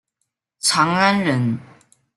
[0.59, 1.59] 长安人。